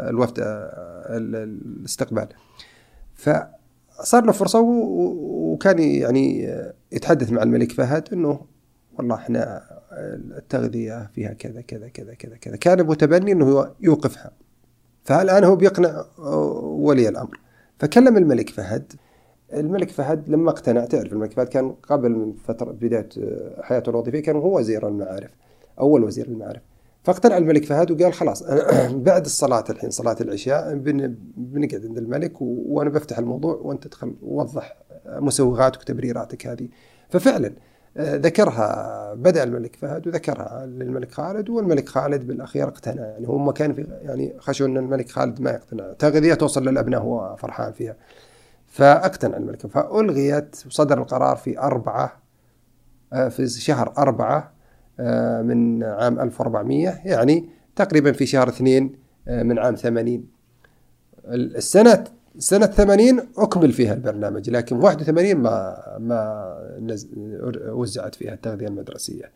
الوفد 0.08 0.40
آه، 0.40 1.16
ال- 1.16 1.36
الاستقبال. 1.36 2.28
فصار 3.14 4.24
له 4.24 4.32
و- 4.60 5.52
وكان 5.52 5.78
يعني 5.78 6.48
آه، 6.48 6.74
يتحدث 6.92 7.32
مع 7.32 7.42
الملك 7.42 7.72
فهد 7.72 8.08
أنه 8.12 8.40
والله 8.98 9.14
إحنا 9.14 9.62
التغذية 10.38 11.10
فيها 11.14 11.32
كذا 11.32 11.60
كذا 11.60 11.88
كذا 11.88 12.14
كذا 12.14 12.36
كذا. 12.36 12.56
كان 12.56 12.86
متبني 12.86 13.32
هو 13.44 13.70
يوقفها. 13.80 14.30
فالآن 15.04 15.44
هو 15.44 15.56
بيقنع 15.56 16.04
ولي 16.62 17.08
الأمر. 17.08 17.40
فكلم 17.78 18.16
الملك 18.16 18.50
فهد. 18.50 18.92
الملك 19.54 19.90
فهد 19.90 20.28
لما 20.28 20.50
اقتنع 20.50 20.84
تعرف 20.84 21.12
الملك 21.12 21.32
فهد 21.32 21.48
كان 21.48 21.70
قبل 21.88 22.10
من 22.10 22.32
فترة 22.32 22.72
بداية 22.72 23.08
حياته 23.62 23.90
الوظيفية 23.90 24.20
كان 24.22 24.36
هو 24.36 24.58
وزير 24.58 24.88
المعارف 24.88 25.30
أول 25.80 26.04
وزير 26.04 26.26
المعارف. 26.26 26.62
فاقتنع 27.04 27.36
الملك 27.36 27.64
فهد 27.64 27.90
وقال 27.90 28.12
خلاص 28.12 28.42
بعد 29.08 29.24
الصلاة 29.24 29.64
الحين 29.70 29.90
صلاة 29.90 30.16
العشاء 30.20 30.74
بن- 30.74 31.14
بنقعد 31.36 31.86
عند 31.86 31.98
الملك 31.98 32.32
وأنا 32.40 32.90
بفتح 32.90 33.18
الموضوع 33.18 33.54
وأنت 33.54 33.84
تدخل 33.86 34.14
وضح 34.22 34.76
مسوغاتك 35.06 35.80
وتبريراتك 35.80 36.46
هذه. 36.46 36.68
ففعلا 37.10 37.46
آه، 37.46 37.52
ذكرها 37.98 39.14
بدأ 39.14 39.42
الملك 39.42 39.76
فهد 39.76 40.06
وذكرها 40.06 40.66
للملك 40.66 41.12
خالد 41.12 41.50
والملك 41.50 41.88
خالد 41.88 42.26
بالأخير 42.26 42.68
اقتنع. 42.68 43.02
يعني 43.02 43.26
هم 43.26 43.50
كان 43.50 43.72
في 43.72 43.86
يعني 44.02 44.34
خشوا 44.38 44.66
أن 44.66 44.76
الملك 44.76 45.10
خالد 45.10 45.40
ما 45.40 45.50
يقتنع. 45.50 45.92
تغذية 45.92 46.34
توصل 46.34 46.68
للأبناء 46.68 47.00
هو 47.00 47.36
فرحان 47.36 47.72
فيها. 47.72 47.96
فاقتنع 48.66 49.36
الملك 49.36 49.66
فألغيت 49.66 50.56
وصدر 50.66 50.98
القرار 50.98 51.36
في 51.36 51.58
أربعة 51.58 52.22
آه، 53.12 53.28
في 53.28 53.48
شهر 53.48 53.92
أربعة 53.98 54.52
آه، 55.00 55.42
من 55.42 55.82
عام 55.82 56.20
1400 56.20 57.00
يعني 57.04 57.48
تقريبا 57.76 58.12
في 58.12 58.26
شهر 58.26 58.48
اثنين 58.48 58.96
آه، 59.28 59.42
من 59.42 59.58
عام 59.58 59.74
80 59.74 60.26
السنة 61.28 62.04
سنة 62.38 62.66
80 62.66 63.20
أكمل 63.38 63.72
فيها 63.72 63.94
البرنامج 63.94 64.50
لكن 64.50 64.76
81 64.76 65.34
ما 65.34 65.76
ما 65.98 66.54
وزعت 67.68 68.14
فيها 68.14 68.34
التغذية 68.34 68.66
المدرسية. 68.66 69.30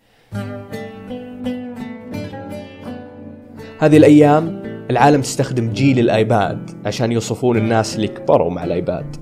هذه 3.79 3.97
الأيام 3.97 4.63
العالم 4.91 5.21
تستخدم 5.21 5.73
جيل 5.73 5.99
الآيباد 5.99 6.71
عشان 6.87 7.13
يوصفون 7.13 7.57
الناس 7.57 7.97
اللي 7.97 8.09
كبروا 8.09 8.51
مع 8.51 8.65
الآيباد. 8.65 9.17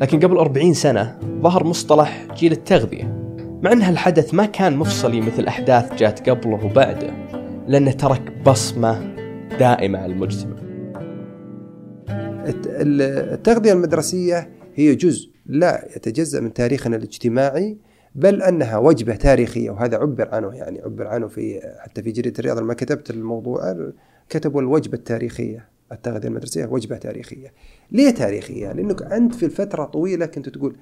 لكن 0.00 0.20
قبل 0.20 0.36
40 0.36 0.74
سنة 0.74 1.18
ظهر 1.40 1.64
مصطلح 1.64 2.26
جيل 2.36 2.52
التغذية 2.52 3.04
مع 3.62 3.72
أن 3.72 3.82
هالحدث 3.82 4.34
ما 4.34 4.46
كان 4.46 4.76
مفصلي 4.76 5.20
مثل 5.20 5.46
أحداث 5.46 5.94
جات 5.94 6.30
قبله 6.30 6.66
وبعده 6.66 7.10
لأنه 7.68 7.92
ترك 7.92 8.32
بصمة 8.46 9.14
دائمة 9.58 9.98
على 9.98 10.12
المجتمع. 10.12 10.63
التغذية 12.46 13.72
المدرسية 13.72 14.50
هي 14.74 14.94
جزء 14.94 15.30
لا 15.46 15.88
يتجزأ 15.96 16.40
من 16.40 16.52
تاريخنا 16.52 16.96
الاجتماعي 16.96 17.76
بل 18.14 18.42
أنها 18.42 18.78
وجبة 18.78 19.16
تاريخية 19.16 19.70
وهذا 19.70 19.96
عبر 19.96 20.28
عنه 20.34 20.54
يعني 20.54 20.80
عبر 20.80 21.06
عنه 21.06 21.28
في 21.28 21.60
حتى 21.78 22.02
في 22.02 22.10
جريدة 22.10 22.38
الرياض 22.38 22.58
لما 22.58 22.74
كتبت 22.74 23.10
الموضوع 23.10 23.90
كتبوا 24.28 24.60
الوجبة 24.60 24.98
التاريخية 24.98 25.68
التغذية 25.92 26.28
المدرسية 26.28 26.66
وجبة 26.66 26.96
تاريخية. 26.96 27.52
ليه 27.92 28.10
تاريخية؟ 28.10 28.72
لأنك 28.72 29.02
أنت 29.02 29.34
في 29.34 29.46
الفترة 29.46 29.84
طويلة 29.84 30.26
كنت 30.26 30.48
تقول 30.48 30.76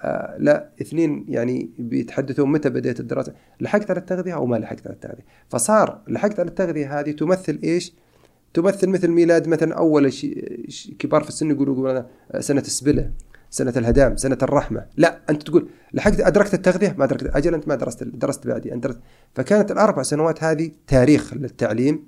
آه 0.00 0.36
لا 0.38 0.68
اثنين 0.80 1.24
يعني 1.28 1.70
بيتحدثون 1.78 2.52
متى 2.52 2.70
بدأت 2.70 3.00
الدراسة 3.00 3.32
لحقت 3.60 3.90
على 3.90 4.00
التغذية 4.00 4.34
أو 4.34 4.46
ما 4.46 4.56
لحقت 4.56 4.86
على 4.86 4.94
التغذية؟ 4.94 5.24
فصار 5.48 6.00
لحقت 6.08 6.40
على 6.40 6.48
التغذية 6.48 7.00
هذه 7.00 7.10
تمثل 7.10 7.60
إيش؟ 7.64 7.92
تمثل 8.54 8.88
مثل 8.88 9.08
ميلاد 9.08 9.48
مثلا 9.48 10.08
ش- 10.68 10.90
كبار 10.98 11.22
في 11.22 11.28
السن 11.28 11.50
يقولوا 11.50 12.02
سنة 12.40 12.60
السبلة 12.60 13.10
سنة 13.50 13.72
الهدام 13.76 14.16
سنة 14.16 14.38
الرحمة. 14.42 14.86
لا 14.96 15.18
أنت 15.30 15.42
تقول 15.42 15.68
لحقت 15.92 16.20
أدركت 16.20 16.54
التغذية؟ 16.54 16.94
ما 16.98 17.04
أدركت. 17.04 17.36
أجل 17.36 17.54
أنت 17.54 17.68
ما 17.68 17.74
درست 17.74 18.04
درست 18.04 18.46
بعدي 18.46 18.72
أنت 18.74 18.84
درست. 18.84 18.98
فكانت 19.34 19.70
الأربع 19.70 20.02
سنوات 20.02 20.44
هذه 20.44 20.70
تاريخ 20.86 21.34
للتعليم 21.34 22.04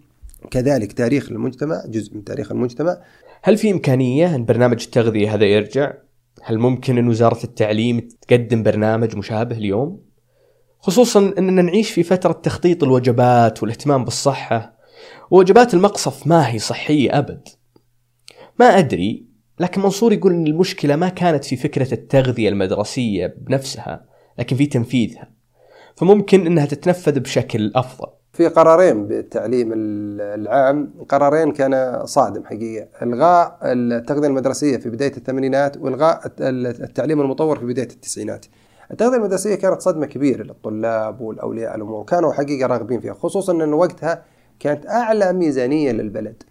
كذلك 0.51 0.93
تاريخ 0.93 1.33
للمجتمع 1.33 1.83
جزء 1.87 2.15
من 2.15 2.25
تاريخ 2.25 2.53
المجتمع. 2.53 2.97
هل 3.43 3.57
في 3.57 3.71
إمكانية 3.71 4.35
أن 4.35 4.45
برنامج 4.45 4.83
التغذية 4.83 5.35
هذا 5.35 5.45
يرجع؟ 5.45 5.93
هل 6.43 6.59
ممكن 6.59 6.99
أن 6.99 7.09
وزارة 7.09 7.45
التعليم 7.45 8.09
تقدم 8.29 8.63
برنامج 8.63 9.17
مشابه 9.17 9.57
اليوم؟ 9.57 10.01
خصوصا 10.79 11.35
أننا 11.39 11.63
نعيش 11.63 11.91
في 11.91 12.03
فترة 12.03 12.33
تخطيط 12.33 12.85
الوجبات 12.85 13.63
والاهتمام 13.63 14.05
بالصحة. 14.05 14.80
ووجبات 15.31 15.75
المقصف 15.75 16.27
ما 16.27 16.49
هي 16.49 16.59
صحية 16.59 17.19
أبد. 17.19 17.49
ما 18.61 18.79
أدري 18.79 19.27
لكن 19.61 19.81
منصور 19.81 20.13
يقول 20.13 20.33
أن 20.33 20.47
المشكلة 20.47 20.97
ما 20.97 21.09
كانت 21.09 21.45
في 21.45 21.57
فكرة 21.57 21.95
التغذية 21.95 22.49
المدرسية 22.49 23.37
بنفسها 23.39 24.05
لكن 24.39 24.57
في 24.57 24.67
تنفيذها. 24.67 25.31
فممكن 25.97 26.47
أنها 26.47 26.67
تتنفذ 26.67 27.21
بشكل 27.21 27.73
أفضل. 27.75 28.09
في 28.33 28.49
قرارين 28.49 29.07
بالتعليم 29.07 29.73
العام. 29.75 30.95
قرارين 31.09 31.53
كان 31.53 32.03
صادم 32.07 32.45
حقيقة. 32.45 32.89
إلغاء 33.03 33.59
التغذية 33.63 34.29
المدرسية 34.29 34.77
في 34.77 34.91
بداية 34.91 35.17
الثمانينات 35.17 35.77
وإلغاء 35.77 36.21
التعليم 36.41 37.21
المطور 37.21 37.59
في 37.59 37.65
بداية 37.65 37.89
التسعينات. 37.89 38.47
التغذية 38.91 39.17
المدرسية 39.17 39.55
كانت 39.55 39.81
صدمة 39.81 40.07
كبيرة 40.07 40.43
للطلاب 40.43 41.21
والأولياء. 41.21 41.77
الأمور 41.77 42.01
وكانوا 42.01 42.33
حقيقة 42.33 42.67
راغبين 42.67 43.01
فيها 43.01 43.15
خصوصا 43.15 43.53
أن 43.53 43.73
وقتها 43.73 44.25
كانت 44.61 44.87
أعلى 44.87 45.33
ميزانية 45.33 45.93
للبلد. 45.93 46.43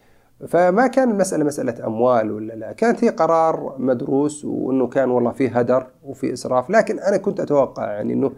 فما 0.47 0.87
كان 0.87 1.11
المسألة 1.11 1.43
مسألة 1.43 1.87
أموال 1.87 2.31
ولا 2.31 2.53
لا 2.53 2.71
كانت 2.71 3.03
هي 3.03 3.09
قرار 3.09 3.75
مدروس 3.79 4.45
وأنه 4.45 4.87
كان 4.87 5.09
والله 5.09 5.31
فيه 5.31 5.59
هدر 5.59 5.87
وفي 6.03 6.33
إسراف 6.33 6.69
لكن 6.69 6.99
أنا 6.99 7.17
كنت 7.17 7.39
أتوقع 7.39 7.91
يعني 7.91 8.13
أنه 8.13 8.31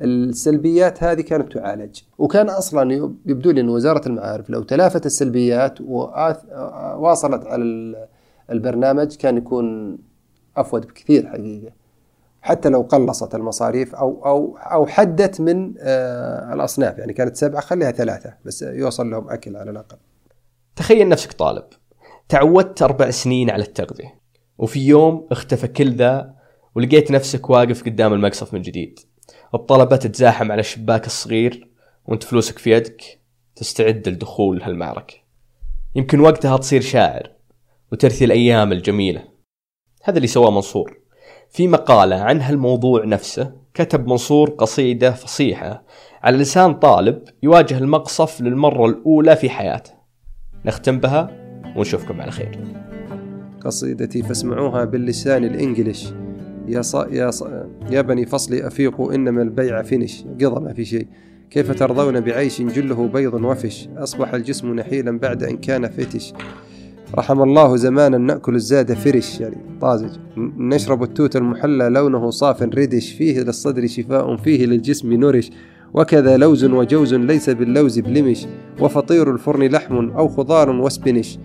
السلبيات 0.00 1.02
هذه 1.02 1.20
كانت 1.20 1.52
تعالج. 1.52 2.00
وكان 2.18 2.48
أصلا 2.48 2.92
يبدو 3.26 3.50
لي 3.50 3.60
إن 3.60 3.68
وزارة 3.68 4.08
المعارف 4.08 4.50
لو 4.50 4.62
تلافت 4.62 5.06
السلبيات 5.06 5.80
وواصلت 5.80 7.46
على 7.46 7.64
البرنامج 8.50 9.16
كان 9.16 9.36
يكون 9.36 9.98
افود 10.56 10.86
بكثير 10.86 11.26
حقيقة. 11.26 11.72
حتى 12.44 12.68
لو 12.68 12.82
قلصت 12.82 13.34
المصاريف 13.34 13.94
أو 13.94 14.26
أو 14.26 14.56
أو 14.56 14.86
حدت 14.86 15.40
من 15.40 15.74
الأصناف. 16.52 16.98
يعني 16.98 17.12
كانت 17.12 17.36
سبعة 17.36 17.60
خليها 17.60 17.90
ثلاثة 17.90 18.34
بس 18.44 18.62
يوصل 18.62 19.10
لهم 19.10 19.30
أكل 19.30 19.56
على 19.56 19.70
الأقل. 19.70 19.96
تخيل 20.76 21.08
نفسك 21.08 21.32
طالب 21.32 21.64
تعودت 22.28 22.82
أربع 22.82 23.10
سنين 23.10 23.50
على 23.50 23.62
التغذية 23.62 24.20
وفي 24.58 24.86
يوم 24.86 25.28
اختفى 25.30 25.68
كل 25.68 25.96
ذا 25.96 26.34
ولقيت 26.74 27.10
نفسك 27.10 27.50
واقف 27.50 27.84
قدام 27.84 28.12
المقصف 28.12 28.54
من 28.54 28.62
جديد. 28.62 28.98
الطلبة 29.54 29.96
تتزاحم 29.96 30.52
على 30.52 30.60
الشباك 30.60 31.06
الصغير 31.06 31.70
وانت 32.06 32.22
فلوسك 32.22 32.58
في 32.58 32.70
يدك 32.70 33.02
تستعد 33.56 34.08
لدخول 34.08 34.62
هالمعركة. 34.62 35.14
يمكن 35.94 36.20
وقتها 36.20 36.56
تصير 36.56 36.80
شاعر 36.80 37.32
وترثي 37.92 38.24
الأيام 38.24 38.72
الجميلة. 38.72 39.24
هذا 40.02 40.16
اللي 40.16 40.28
سواه 40.28 40.50
منصور. 40.50 41.03
في 41.54 41.68
مقالة 41.68 42.16
عن 42.16 42.40
هالموضوع 42.40 43.04
نفسه 43.04 43.52
كتب 43.74 44.06
منصور 44.06 44.50
قصيدة 44.50 45.10
فصيحة. 45.10 45.84
على 46.22 46.36
لسان 46.36 46.74
طالب 46.74 47.22
يواجه 47.42 47.78
المقصف 47.78 48.40
للمرة 48.40 48.86
الأولى 48.86 49.36
في 49.36 49.50
حياته. 49.50 49.90
نختم 50.66 50.98
بها 50.98 51.30
ونشوفكم 51.76 52.20
على 52.20 52.30
خير. 52.30 52.58
قصيدتي 53.60 54.22
فاسمعوها 54.22 54.84
باللسان 54.84 55.44
الإنجليش. 55.44 56.08
يا 56.68 56.82
ص... 56.82 56.94
يا 56.94 57.30
ص... 57.30 57.44
يا 57.90 58.00
بني 58.00 58.26
فصلي 58.26 58.66
أفيقوا 58.66 59.14
إنما 59.14 59.42
البيع 59.42 59.82
فينش. 59.82 60.22
قضى 60.22 60.60
ما 60.60 60.72
في 60.72 60.84
شيء. 60.84 61.06
كيف 61.50 61.70
ترضون 61.78 62.20
بعيش 62.20 62.62
جله 62.62 63.08
بيض 63.08 63.34
و 63.34 63.43
fish؟ 63.43 63.88
أصبح 63.96 64.34
الجسم 64.34 64.74
نحيلا 64.74 65.18
بعد 65.18 65.42
أن 65.42 65.56
كان 65.56 65.88
fattish. 65.88 66.32
رحم 67.18 67.42
الله 67.42 67.76
زمانا 67.76 68.18
نأكل 68.18 68.54
الزاد 68.54 68.92
fresh 68.92 69.40
يعني 69.40 69.56
طازج. 69.80 70.18
نشرب 70.58 71.02
التوت 71.02 71.36
المحلى 71.36 71.88
لونه 71.88 72.30
صاف 72.30 72.62
reddish 72.62 73.12
فيه 73.12 73.40
للصدر 73.40 73.86
شفاء 73.86 74.36
فيه 74.36 74.66
للجسم 74.66 75.12
nourish. 75.12 75.50
وكذا 75.94 76.36
لوز 76.36 76.64
وجوز 76.64 77.14
ليس 77.14 77.50
باللوز 77.50 77.98
blemish 77.98 78.46
وفطير 78.80 79.30
الفرن 79.30 79.62
لحم 79.62 80.10
أو 80.10 80.28
خضار 80.28 80.70
و 80.70 80.79
spinach 80.79 81.38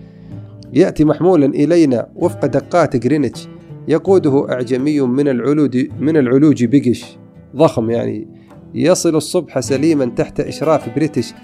يأتي 0.72 1.04
محمولا 1.04 1.46
إلينا 1.46 2.08
وفق 2.16 2.46
دقات 2.46 2.96
جرينتش 2.96 3.48
يقوده 3.88 4.46
أعجمي 4.52 5.00
من 5.00 5.28
العلود 5.28 5.88
من 6.00 6.16
العلوج 6.16 6.64
بقش. 6.64 7.18
ضخم 7.56 7.90
يعني. 7.90 8.28
يصل 8.74 9.16
الصبح 9.16 9.60
سليما 9.60 10.04
تحت 10.04 10.40
إشراف 10.40 10.94
بريتش 10.96 11.34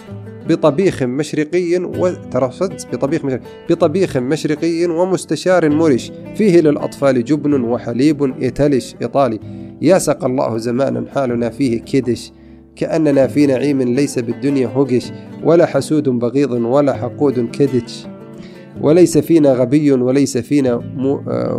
بطبيخ 0.48 1.02
مشرقي 1.02 1.76
وترصد 1.76 2.72
بطبيخ 2.92 3.24
مشرقي. 3.24 3.42
بطبيخ 3.70 4.16
مشرقي 4.16 4.86
ومستشار 4.86 5.70
مرش 5.70 6.12
فيه 6.34 6.60
للأطفال 6.60 7.24
جبن 7.24 7.60
وحليب 7.60 8.34
يتلش 8.38 8.94
إيطالي. 9.02 9.40
يا 9.82 9.98
سق 9.98 10.24
الله 10.24 10.58
زمانا 10.58 11.04
حالنا 11.14 11.50
فيه 11.50 11.80
كدش 11.80 12.32
كأننا 12.76 13.26
في 13.26 13.46
نعيم 13.46 13.82
ليس 13.82 14.18
بالدنيا 14.18 14.68
هقش 14.68 15.12
ولا 15.44 15.66
حسود 15.66 16.08
بغيض 16.08 16.50
ولا 16.50 16.94
حقود 16.94 17.50
كدش 17.50 18.06
وليس 18.80 19.18
فينا 19.18 19.52
غبي 19.52 19.92
وليس 19.92 20.38
فينا 20.38 20.80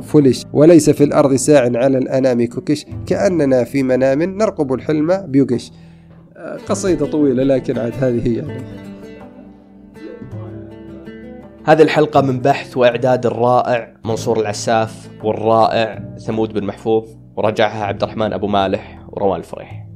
فلش. 0.02 0.44
وليس 0.54 0.90
في 0.90 1.04
الأرض 1.04 1.36
ساع 1.36 1.62
على 1.62 1.98
الأنام 1.98 2.46
ككش. 2.46 2.86
كأننا 3.06 3.64
في 3.64 3.84
منام 3.84 4.24
نرقب 4.24 4.74
الحلم 4.74 5.24
بيقش 5.28 5.72
قصيدة 6.70 7.06
طويلة 7.06 7.44
لكن 7.44 7.78
عاد 7.78 7.94
هذه 7.94 8.28
هي. 8.28 8.36
يعني 8.36 8.64
هذه 11.66 11.82
الحلقة 11.82 12.22
من 12.22 12.40
بحث 12.40 12.78
وإعداد 12.78 13.26
الرائع 13.26 13.94
منصور 14.06 14.40
العساف 14.40 15.10
والرائع 15.24 16.16
ثمود 16.18 16.54
بن 16.54 16.64
محفوظ 16.64 17.10
ورجعها 17.36 17.86
عبد 17.86 18.04
الرحمن 18.04 18.34
أبو 18.34 18.48
مالح 18.48 19.06
وروان 19.08 19.40
الفريح. 19.40 19.87